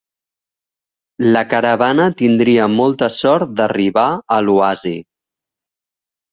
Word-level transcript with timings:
La 1.35 1.43
caravana 1.51 2.07
tindria 2.23 2.67
molta 2.81 3.11
sort 3.19 3.55
d'arribar 3.61 4.09
a 4.39 4.41
l'oasi. 4.49 4.99